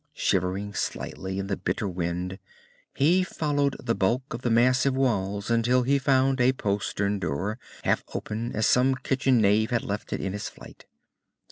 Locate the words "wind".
1.87-2.39